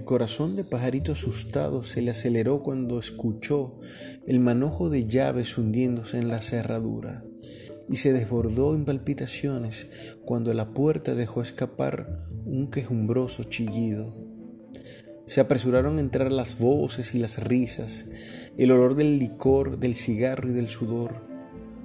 El 0.00 0.06
corazón 0.06 0.56
de 0.56 0.64
pajarito 0.64 1.12
asustado 1.12 1.82
se 1.82 2.00
le 2.00 2.12
aceleró 2.12 2.62
cuando 2.62 2.98
escuchó 2.98 3.74
el 4.26 4.40
manojo 4.40 4.88
de 4.88 5.04
llaves 5.04 5.58
hundiéndose 5.58 6.16
en 6.16 6.28
la 6.28 6.40
cerradura 6.40 7.22
y 7.86 7.96
se 7.96 8.14
desbordó 8.14 8.74
en 8.74 8.86
palpitaciones 8.86 10.16
cuando 10.24 10.54
la 10.54 10.72
puerta 10.72 11.14
dejó 11.14 11.42
escapar 11.42 12.26
un 12.46 12.70
quejumbroso 12.70 13.44
chillido. 13.44 14.10
Se 15.26 15.42
apresuraron 15.42 15.98
a 15.98 16.00
entrar 16.00 16.32
las 16.32 16.58
voces 16.58 17.14
y 17.14 17.18
las 17.18 17.36
risas, 17.36 18.06
el 18.56 18.72
olor 18.72 18.94
del 18.94 19.18
licor, 19.18 19.78
del 19.78 19.94
cigarro 19.94 20.48
y 20.48 20.54
del 20.54 20.70
sudor. 20.70 21.26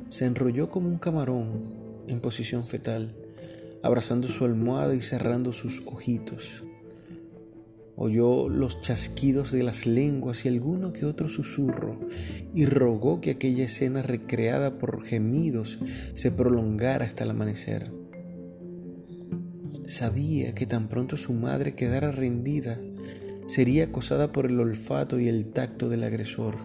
Se 0.07 0.23
enrolló 0.23 0.69
como 0.69 0.87
un 0.87 0.99
camarón 0.99 2.05
en 2.07 2.21
posición 2.21 2.65
fetal, 2.65 3.13
abrazando 3.83 4.29
su 4.29 4.45
almohada 4.45 4.95
y 4.95 5.01
cerrando 5.01 5.51
sus 5.51 5.85
ojitos. 5.85 6.63
Oyó 7.97 8.49
los 8.49 8.81
chasquidos 8.81 9.51
de 9.51 9.63
las 9.63 9.85
lenguas 9.85 10.45
y 10.45 10.49
alguno 10.49 10.91
que 10.91 11.05
otro 11.05 11.29
susurro, 11.29 11.99
y 12.53 12.65
rogó 12.65 13.21
que 13.21 13.31
aquella 13.31 13.65
escena 13.65 14.01
recreada 14.01 14.77
por 14.77 15.03
gemidos 15.03 15.79
se 16.13 16.31
prolongara 16.31 17.05
hasta 17.05 17.23
el 17.23 17.31
amanecer. 17.31 17.91
Sabía 19.85 20.53
que 20.53 20.65
tan 20.65 20.89
pronto 20.89 21.15
su 21.15 21.31
madre 21.33 21.75
quedara 21.75 22.11
rendida, 22.11 22.79
sería 23.47 23.85
acosada 23.85 24.31
por 24.31 24.47
el 24.47 24.59
olfato 24.59 25.19
y 25.19 25.29
el 25.29 25.45
tacto 25.45 25.89
del 25.89 26.03
agresor. 26.03 26.57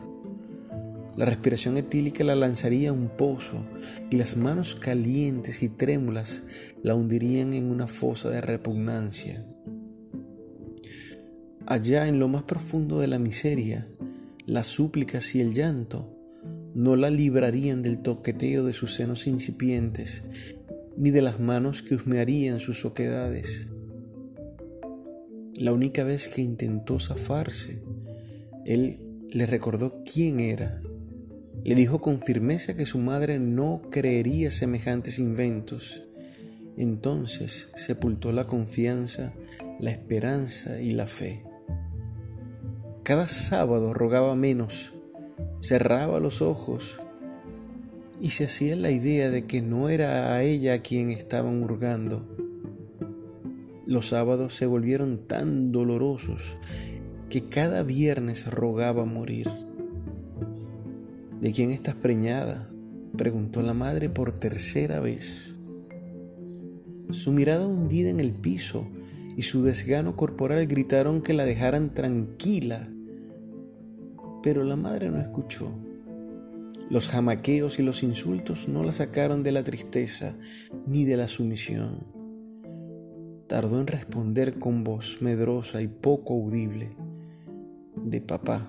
La 1.17 1.27
respiración 1.27 1.77
etílica 1.77 2.25
la 2.25 2.35
lanzaría 2.35 2.91
a 2.91 2.93
un 2.95 3.09
pozo 3.09 3.67
y 4.11 4.17
las 4.17 4.37
manos 4.37 4.75
calientes 4.75 5.63
y 5.63 5.69
trémulas 5.69 6.43
la 6.83 6.95
hundirían 6.95 7.53
en 7.53 7.67
una 7.67 7.89
fosa 7.89 8.31
de 8.31 8.41
repugnancia. 8.41 9.45
Allá 11.67 12.09
en 12.09 12.19
lo 12.19 12.29
más 12.29 12.43
profundo 12.45 13.01
de 13.01 13.07
la 13.07 13.19
miseria, 13.19 13.87
las 14.47 14.67
súplicas 14.67 15.35
y 15.35 15.41
el 15.41 15.55
llanto 15.55 16.17
no 16.75 16.97
la 16.97 17.11
librarían 17.11 17.83
del 17.83 17.99
toqueteo 17.99 18.65
de 18.65 18.73
sus 18.73 18.95
senos 18.95 19.27
incipientes, 19.27 20.25
ni 20.97 21.11
de 21.11 21.23
las 21.23 21.41
manos 21.41 21.83
que 21.83 21.95
husmearían 21.95 22.61
sus 22.61 22.85
oquedades. 22.85 23.69
La 25.55 25.73
única 25.73 26.05
vez 26.05 26.29
que 26.29 26.43
intentó 26.43 26.99
zafarse, 26.99 27.83
él 28.65 28.99
le 29.31 29.47
recordó 29.47 29.95
quién 30.11 30.41
era. 30.41 30.81
Le 31.63 31.75
dijo 31.75 32.01
con 32.01 32.21
firmeza 32.21 32.75
que 32.75 32.87
su 32.87 32.99
madre 32.99 33.39
no 33.39 33.83
creería 33.91 34.51
semejantes 34.51 35.19
inventos. 35.19 36.03
Entonces 36.77 37.69
sepultó 37.75 38.33
la 38.33 38.47
confianza, 38.47 39.35
la 39.79 39.91
esperanza 39.91 40.81
y 40.81 40.93
la 40.93 41.07
fe. 41.07 41.43
Cada 43.11 43.27
sábado 43.27 43.93
rogaba 43.93 44.37
menos, 44.37 44.93
cerraba 45.61 46.21
los 46.21 46.43
ojos 46.43 47.01
y 48.21 48.31
se 48.31 48.45
hacía 48.45 48.77
la 48.77 48.93
idea 48.93 49.31
de 49.31 49.43
que 49.43 49.63
no 49.63 49.89
era 49.89 50.33
a 50.33 50.45
ella 50.45 50.75
a 50.75 50.79
quien 50.79 51.11
estaban 51.11 51.61
hurgando. 51.61 52.25
Los 53.85 54.11
sábados 54.11 54.55
se 54.55 54.67
volvieron 54.67 55.19
tan 55.27 55.73
dolorosos 55.73 56.57
que 57.31 57.49
cada 57.49 57.83
viernes 57.83 58.47
rogaba 58.47 59.05
morir. 59.07 59.51
¿De 61.41 61.51
quién 61.51 61.73
estás 61.73 61.97
preñada? 61.97 62.71
preguntó 63.17 63.61
la 63.63 63.75
madre 63.75 64.09
por 64.09 64.31
tercera 64.31 65.01
vez. 65.01 65.57
Su 67.11 67.33
mirada 67.33 67.67
hundida 67.67 68.09
en 68.09 68.21
el 68.21 68.31
piso 68.31 68.87
y 69.37 69.43
su 69.43 69.65
desgano 69.65 70.15
corporal 70.15 70.65
gritaron 70.69 71.23
que 71.23 71.35
la 71.35 71.45
dejaran 71.45 71.93
tranquila 71.93 72.89
pero 74.43 74.65
la 74.65 74.77
madre 74.77 75.11
no 75.11 75.19
escuchó. 75.19 75.71
Los 76.91 77.09
jamaqueos 77.09 77.79
y 77.79 77.83
los 77.83 78.03
insultos 78.03 78.69
no 78.69 78.83
la 78.83 78.93
sacaron 78.93 79.43
de 79.43 79.53
la 79.53 79.63
tristeza 79.63 80.35
ni 80.87 81.05
de 81.05 81.17
la 81.17 81.29
sumisión. 81.29 82.01
Tardó 83.47 83.81
en 83.81 83.87
responder 83.87 84.59
con 84.59 84.83
voz 84.83 85.19
medrosa 85.21 85.83
y 85.83 85.89
poco 85.89 86.35
audible, 86.35 86.91
de 87.97 88.21
papá. 88.21 88.69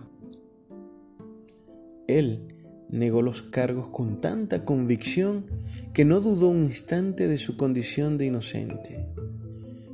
Él 2.07 2.41
negó 2.89 3.21
los 3.21 3.41
cargos 3.41 3.87
con 3.87 4.19
tanta 4.19 4.65
convicción 4.65 5.45
que 5.93 6.05
no 6.05 6.19
dudó 6.19 6.49
un 6.49 6.63
instante 6.65 7.27
de 7.27 7.37
su 7.37 7.57
condición 7.57 8.17
de 8.17 8.25
inocente. 8.25 9.07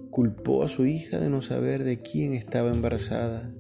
Culpó 0.10 0.64
a 0.64 0.68
su 0.68 0.86
hija 0.86 1.20
de 1.20 1.30
no 1.30 1.42
saber 1.42 1.84
de 1.84 2.00
quién 2.00 2.34
estaba 2.34 2.72
embarazada 2.72 3.52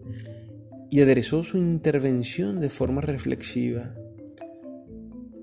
y 0.89 1.01
aderezó 1.01 1.43
su 1.43 1.57
intervención 1.57 2.61
de 2.61 2.69
forma 2.69 3.01
reflexiva. 3.01 3.93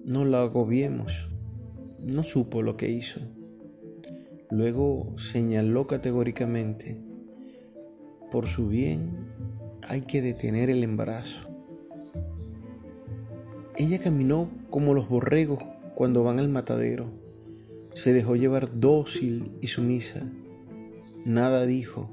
No 0.05 0.25
la 0.25 0.43
agobiemos, 0.43 1.29
no 2.01 2.23
supo 2.23 2.63
lo 2.63 2.77
que 2.77 2.91
hizo. 2.91 3.21
Luego 4.51 5.19
señaló 5.19 5.87
categóricamente, 5.87 7.01
por 8.31 8.47
su 8.47 8.69
bien 8.69 9.11
hay 9.87 10.03
que 10.03 10.23
detener 10.23 10.71
el 10.71 10.83
embarazo. 10.83 11.49
Ella 13.77 13.99
caminó 13.99 14.51
como 14.71 14.95
los 14.95 15.09
borregos 15.09 15.63
cuando 15.95 16.23
van 16.23 16.39
al 16.39 16.49
matadero. 16.49 17.11
Se 17.95 18.13
dejó 18.13 18.37
llevar 18.37 18.79
dócil 18.79 19.53
y 19.61 19.69
sumisa. 19.69 20.23
Nada 21.25 21.67
dijo 21.67 22.11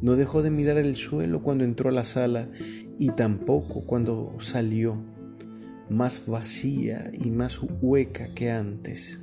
no 0.00 0.16
dejó 0.16 0.42
de 0.42 0.50
mirar 0.50 0.78
el 0.78 0.96
suelo 0.96 1.42
cuando 1.42 1.64
entró 1.64 1.90
a 1.90 1.92
la 1.92 2.04
sala 2.04 2.48
y 2.98 3.10
tampoco 3.10 3.82
cuando 3.86 4.36
salió, 4.38 4.96
más 5.88 6.26
vacía 6.26 7.10
y 7.12 7.30
más 7.30 7.60
hueca 7.80 8.28
que 8.34 8.50
antes. 8.50 9.20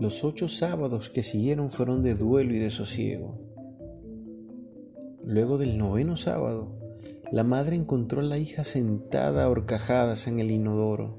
Los 0.00 0.22
ocho 0.22 0.48
sábados 0.48 1.08
que 1.08 1.22
siguieron 1.22 1.70
fueron 1.70 2.02
de 2.02 2.14
duelo 2.14 2.54
y 2.54 2.58
de 2.58 2.70
sosiego. 2.70 3.40
Luego 5.24 5.56
del 5.56 5.78
noveno 5.78 6.18
sábado, 6.18 6.83
la 7.34 7.42
madre 7.42 7.74
encontró 7.74 8.20
a 8.20 8.22
la 8.22 8.38
hija 8.38 8.62
sentada 8.62 9.42
a 9.42 9.48
horcajadas 9.48 10.28
en 10.28 10.38
el 10.38 10.52
inodoro, 10.52 11.18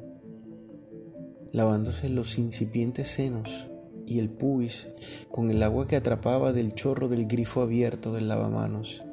lavándose 1.51 2.07
los 2.07 2.37
incipientes 2.37 3.09
senos 3.09 3.67
y 4.07 4.19
el 4.19 4.29
puis 4.29 4.87
con 5.29 5.51
el 5.51 5.61
agua 5.61 5.87
que 5.87 5.97
atrapaba 5.97 6.53
del 6.53 6.73
chorro 6.73 7.09
del 7.09 7.27
grifo 7.27 7.61
abierto 7.61 8.13
del 8.13 8.29
lavamanos. 8.29 9.03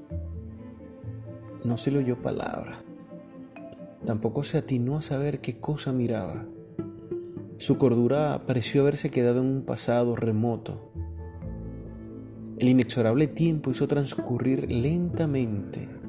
No 1.65 1.77
se 1.77 1.91
le 1.91 1.99
oyó 1.99 2.23
palabra. 2.23 2.85
Tampoco 4.07 4.45
se 4.45 4.59
atinó 4.59 4.99
a 4.99 5.03
saber 5.03 5.41
qué 5.41 5.59
cosa 5.59 5.91
miraba. 5.91 6.47
Su 7.57 7.79
cordura 7.79 8.45
pareció 8.47 8.83
haberse 8.83 9.11
quedado 9.11 9.41
en 9.41 9.47
un 9.47 9.63
pasado 9.63 10.15
remoto. 10.15 10.93
El 12.59 12.69
inexorable 12.69 13.27
tiempo 13.27 13.73
hizo 13.73 13.89
transcurrir 13.89 14.71
lentamente 14.71 16.02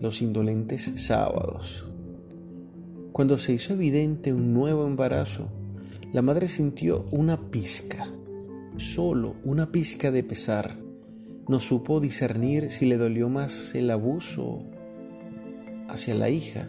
los 0.00 0.22
indolentes 0.22 0.92
sábados. 0.96 1.84
Cuando 3.12 3.36
se 3.38 3.52
hizo 3.52 3.72
evidente 3.72 4.32
un 4.32 4.54
nuevo 4.54 4.86
embarazo, 4.86 5.48
la 6.12 6.22
madre 6.22 6.48
sintió 6.48 7.04
una 7.10 7.50
pizca, 7.50 8.06
solo 8.76 9.34
una 9.44 9.72
pizca 9.72 10.10
de 10.10 10.22
pesar. 10.22 10.76
No 11.48 11.60
supo 11.60 12.00
discernir 12.00 12.70
si 12.70 12.86
le 12.86 12.96
dolió 12.96 13.28
más 13.28 13.74
el 13.74 13.90
abuso 13.90 14.64
hacia 15.88 16.14
la 16.14 16.30
hija 16.30 16.68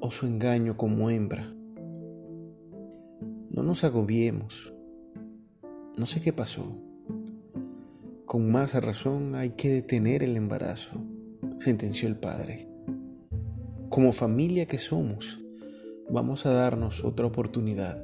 o 0.00 0.10
su 0.10 0.26
engaño 0.26 0.76
como 0.76 1.10
hembra. 1.10 1.52
No 3.50 3.62
nos 3.62 3.84
agobiemos. 3.84 4.72
No 5.98 6.06
sé 6.06 6.20
qué 6.20 6.32
pasó. 6.32 6.64
Con 8.24 8.50
más 8.50 8.74
razón 8.74 9.34
hay 9.34 9.50
que 9.50 9.68
detener 9.68 10.22
el 10.22 10.36
embarazo 10.36 11.11
sentenció 11.62 12.08
el 12.08 12.16
padre. 12.16 12.66
Como 13.88 14.12
familia 14.12 14.66
que 14.66 14.78
somos, 14.78 15.38
vamos 16.10 16.44
a 16.44 16.52
darnos 16.52 17.04
otra 17.04 17.26
oportunidad. 17.26 18.02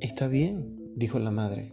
Está 0.00 0.28
bien, 0.28 0.92
dijo 0.96 1.18
la 1.18 1.30
madre, 1.30 1.70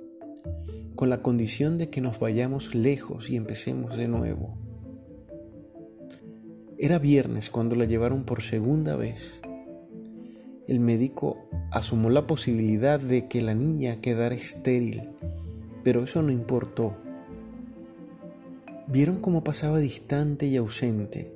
con 0.96 1.10
la 1.10 1.22
condición 1.22 1.78
de 1.78 1.90
que 1.90 2.00
nos 2.00 2.18
vayamos 2.18 2.74
lejos 2.74 3.30
y 3.30 3.36
empecemos 3.36 3.98
de 3.98 4.08
nuevo. 4.08 4.58
Era 6.78 6.98
viernes 6.98 7.50
cuando 7.50 7.76
la 7.76 7.84
llevaron 7.84 8.24
por 8.24 8.42
segunda 8.42 8.96
vez. 8.96 9.42
El 10.66 10.80
médico 10.80 11.50
asomó 11.72 12.10
la 12.10 12.26
posibilidad 12.26 13.02
de 13.02 13.28
que 13.28 13.42
la 13.42 13.54
niña 13.54 14.00
quedara 14.00 14.34
estéril, 14.34 15.02
pero 15.84 16.06
eso 16.06 16.22
no 16.22 16.32
importó 16.32 16.96
Vieron 18.92 19.22
cómo 19.22 19.42
pasaba 19.42 19.80
distante 19.80 20.48
y 20.48 20.58
ausente, 20.58 21.32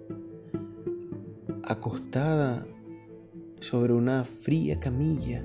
acostada 1.64 2.68
sobre 3.62 3.94
una 3.94 4.26
fría 4.26 4.78
camilla, 4.82 5.42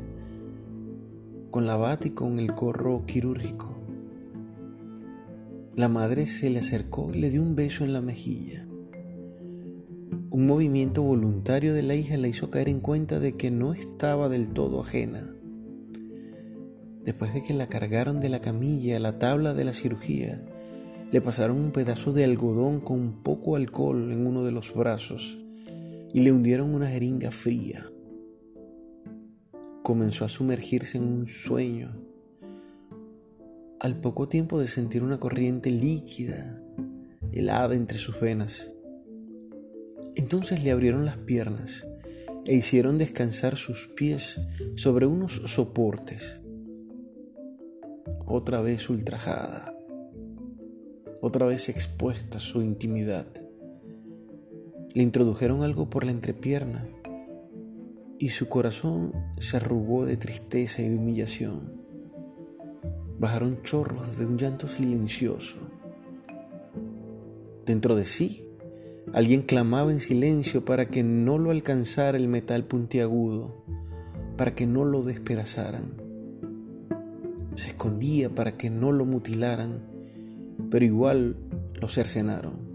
con 1.52 1.66
la 1.66 1.76
bata 1.76 2.08
y 2.08 2.10
con 2.10 2.40
el 2.40 2.50
gorro 2.50 3.04
quirúrgico. 3.06 3.78
La 5.76 5.88
madre 5.88 6.26
se 6.26 6.50
le 6.50 6.58
acercó 6.58 7.12
y 7.14 7.20
le 7.20 7.30
dio 7.30 7.42
un 7.42 7.54
beso 7.54 7.84
en 7.84 7.92
la 7.92 8.00
mejilla. 8.00 8.66
Un 10.30 10.48
movimiento 10.48 11.02
voluntario 11.02 11.74
de 11.74 11.84
la 11.84 11.94
hija 11.94 12.16
la 12.16 12.26
hizo 12.26 12.50
caer 12.50 12.70
en 12.70 12.80
cuenta 12.80 13.20
de 13.20 13.36
que 13.36 13.52
no 13.52 13.72
estaba 13.72 14.28
del 14.28 14.48
todo 14.48 14.80
ajena. 14.80 15.32
Después 17.04 17.32
de 17.34 17.44
que 17.44 17.54
la 17.54 17.68
cargaron 17.68 18.18
de 18.18 18.30
la 18.30 18.40
camilla 18.40 18.96
a 18.96 19.00
la 19.00 19.20
tabla 19.20 19.54
de 19.54 19.64
la 19.64 19.72
cirugía, 19.72 20.44
le 21.12 21.20
pasaron 21.20 21.56
un 21.56 21.72
pedazo 21.72 22.12
de 22.12 22.24
algodón 22.24 22.80
con 22.80 23.22
poco 23.22 23.56
alcohol 23.56 24.12
en 24.12 24.26
uno 24.26 24.44
de 24.44 24.52
los 24.52 24.72
brazos 24.74 25.38
y 26.12 26.20
le 26.20 26.30
hundieron 26.30 26.72
una 26.72 26.88
jeringa 26.88 27.32
fría. 27.32 27.84
Comenzó 29.82 30.24
a 30.24 30.28
sumergirse 30.28 30.98
en 30.98 31.04
un 31.04 31.26
sueño. 31.26 31.90
Al 33.80 33.96
poco 34.00 34.28
tiempo 34.28 34.60
de 34.60 34.68
sentir 34.68 35.02
una 35.02 35.18
corriente 35.18 35.70
líquida, 35.70 36.62
helada 37.32 37.74
entre 37.74 37.98
sus 37.98 38.20
venas, 38.20 38.70
entonces 40.14 40.62
le 40.62 40.70
abrieron 40.70 41.06
las 41.06 41.16
piernas 41.16 41.86
e 42.44 42.54
hicieron 42.54 42.98
descansar 42.98 43.56
sus 43.56 43.88
pies 43.88 44.40
sobre 44.76 45.06
unos 45.06 45.42
soportes. 45.46 46.40
Otra 48.26 48.60
vez 48.60 48.88
ultrajada, 48.88 49.74
otra 51.20 51.46
vez 51.46 51.68
expuesta 51.68 52.38
su 52.38 52.62
intimidad. 52.62 53.26
Le 54.94 55.02
introdujeron 55.02 55.62
algo 55.62 55.90
por 55.90 56.04
la 56.04 56.12
entrepierna 56.12 56.88
y 58.18 58.30
su 58.30 58.48
corazón 58.48 59.12
se 59.38 59.58
arrugó 59.58 60.06
de 60.06 60.16
tristeza 60.16 60.82
y 60.82 60.88
de 60.88 60.96
humillación. 60.96 61.80
Bajaron 63.18 63.62
chorros 63.62 64.18
de 64.18 64.26
un 64.26 64.38
llanto 64.38 64.66
silencioso. 64.66 65.56
Dentro 67.66 67.96
de 67.96 68.06
sí, 68.06 68.44
alguien 69.12 69.42
clamaba 69.42 69.92
en 69.92 70.00
silencio 70.00 70.64
para 70.64 70.88
que 70.88 71.02
no 71.02 71.38
lo 71.38 71.50
alcanzara 71.50 72.16
el 72.16 72.28
metal 72.28 72.64
puntiagudo, 72.64 73.62
para 74.36 74.54
que 74.54 74.66
no 74.66 74.84
lo 74.84 75.02
despedazaran. 75.02 75.92
Se 77.56 77.68
escondía 77.68 78.30
para 78.30 78.56
que 78.56 78.70
no 78.70 78.90
lo 78.90 79.04
mutilaran, 79.04 79.99
pero 80.70 80.84
igual 80.84 81.36
lo 81.80 81.88
cercenaron 81.88 82.70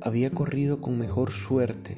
había 0.00 0.30
corrido 0.30 0.80
con 0.80 0.98
mejor 0.98 1.30
suerte, 1.30 1.96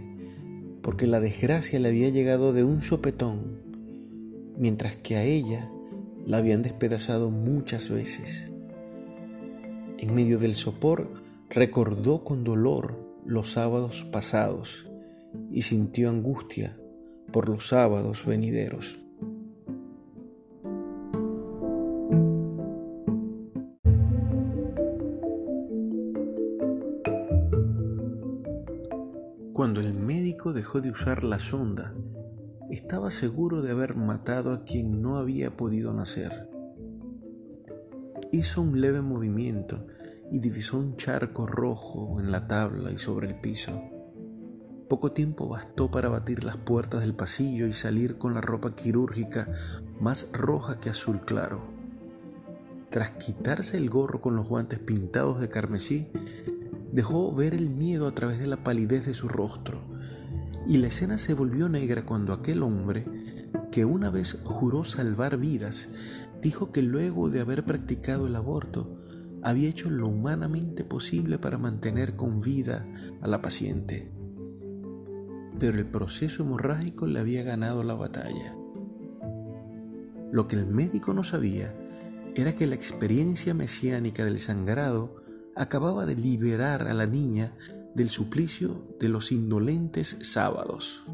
porque 0.83 1.07
la 1.07 1.21
desgracia 1.21 1.79
le 1.79 1.89
había 1.89 2.09
llegado 2.09 2.53
de 2.53 2.65
un 2.65 2.83
sopetón, 2.83 3.61
mientras 4.57 4.97
que 4.97 5.17
a 5.17 5.23
ella 5.23 5.71
la 6.25 6.39
habían 6.39 6.63
despedazado 6.63 7.31
muchas 7.31 7.91
veces. 7.91 8.53
En 9.99 10.15
medio 10.15 10.39
del 10.39 10.55
sopor 10.55 11.13
recordó 11.51 12.25
con 12.25 12.43
dolor 12.43 12.97
los 13.27 13.53
sábados 13.53 14.07
pasados 14.11 14.87
y 15.51 15.63
sintió 15.63 16.09
angustia 16.09 16.77
por 17.33 17.49
los 17.49 17.69
sábados 17.69 18.25
venideros. 18.25 18.99
Cuando 29.61 29.83
el 29.83 29.93
médico 29.93 30.55
dejó 30.55 30.81
de 30.81 30.91
usar 30.91 31.23
la 31.23 31.39
sonda, 31.39 31.93
estaba 32.71 33.11
seguro 33.11 33.61
de 33.61 33.73
haber 33.73 33.95
matado 33.95 34.55
a 34.55 34.65
quien 34.65 35.03
no 35.03 35.19
había 35.19 35.55
podido 35.55 35.93
nacer. 35.93 36.49
Hizo 38.33 38.63
un 38.63 38.81
leve 38.81 39.03
movimiento 39.03 39.87
y 40.31 40.39
divisó 40.39 40.79
un 40.79 40.97
charco 40.97 41.47
rojo 41.47 42.19
en 42.21 42.33
la 42.33 42.49
tabla 42.49 42.91
y 42.91 42.97
sobre 42.97 43.29
el 43.29 43.39
piso. 43.39 43.83
Poco 44.89 45.13
tiempo 45.13 45.47
bastó 45.47 45.91
para 45.91 46.09
batir 46.09 46.43
las 46.43 46.57
puertas 46.57 47.03
del 47.03 47.15
pasillo 47.15 47.67
y 47.67 47.75
salir 47.75 48.17
con 48.17 48.33
la 48.33 48.41
ropa 48.41 48.75
quirúrgica 48.75 49.47
más 50.01 50.31
roja 50.33 50.81
que 50.81 50.89
azul 50.89 51.21
claro. 51.21 51.61
Tras 52.89 53.11
quitarse 53.11 53.77
el 53.77 53.91
gorro 53.91 54.23
con 54.23 54.37
los 54.37 54.49
guantes 54.49 54.79
pintados 54.79 55.39
de 55.39 55.51
carmesí, 55.51 56.09
dejó 56.93 57.33
ver 57.35 57.55
el 57.55 57.71
miedo 57.71 58.07
a 58.07 58.15
través 58.15 58.39
de 58.39 58.47
la 58.47 58.63
palidez 58.63 59.07
de 59.07 59.15
su 59.15 59.29
rostro, 59.29 59.81
y 60.67 60.79
la 60.79 60.89
escena 60.89 61.19
se 61.19 61.35
volvió 61.35 61.69
negra 61.69 62.05
cuando 62.05 62.33
aquel 62.33 62.63
hombre, 62.63 63.05
que 63.71 63.85
una 63.85 64.11
vez 64.11 64.39
juró 64.45 64.85
salvar 64.85 65.37
vidas, 65.39 65.89
dijo 66.43 66.73
que 66.73 66.83
luego 66.83 67.31
de 67.31 67.41
haber 67.41 67.65
practicado 67.65 68.27
el 68.27 68.37
aborto, 68.37 68.97
había 69.43 69.69
hecho 69.69 69.91
lo 69.91 70.09
humanamente 70.09 70.85
posible 70.85 71.39
para 71.39 71.59
mantener 71.59 72.15
con 72.15 72.41
vida 72.41 72.87
a 73.23 73.29
la 73.29 73.41
paciente. 73.41 74.13
Pero 75.59 75.79
el 75.79 75.87
proceso 75.87 76.43
hemorrágico 76.43 77.07
le 77.07 77.21
había 77.21 77.43
ganado 77.43 77.83
la 77.83 77.95
batalla. 77.95 78.55
Lo 80.31 80.47
que 80.47 80.57
el 80.57 80.67
médico 80.67 81.15
no 81.15 81.25
sabía 81.25 81.75
era 82.35 82.55
que 82.55 82.67
la 82.67 82.75
experiencia 82.75 83.55
mesiánica 83.55 84.25
del 84.25 84.39
sangrado 84.39 85.17
acababa 85.57 86.07
de 86.07 86.17
liberar 86.17 86.89
a 86.89 86.95
la 86.95 87.07
niña 87.07 87.55
del 87.95 88.09
suplicio 88.09 88.97
de 88.99 89.09
los 89.09 89.33
indolentes 89.33 90.17
sábados. 90.23 91.05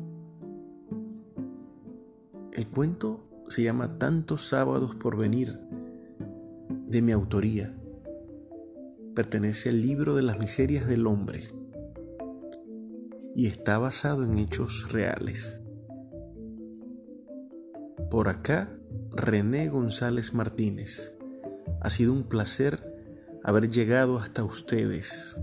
El 2.52 2.66
cuento 2.68 3.26
se 3.48 3.62
llama 3.62 3.98
Tantos 3.98 4.48
sábados 4.48 4.94
por 4.94 5.16
venir, 5.16 5.58
de 6.86 7.02
mi 7.02 7.12
autoría. 7.12 7.74
Pertenece 9.14 9.70
al 9.70 9.80
libro 9.80 10.14
de 10.14 10.22
las 10.22 10.38
miserias 10.38 10.86
del 10.86 11.06
hombre 11.06 11.48
y 13.34 13.46
está 13.46 13.78
basado 13.78 14.24
en 14.24 14.38
hechos 14.38 14.92
reales. 14.92 15.60
Por 18.10 18.28
acá, 18.28 18.70
René 19.10 19.68
González 19.68 20.32
Martínez. 20.32 21.12
Ha 21.80 21.90
sido 21.90 22.12
un 22.12 22.24
placer 22.24 22.95
haber 23.46 23.68
llegado 23.68 24.18
hasta 24.18 24.42
ustedes. 24.42 25.36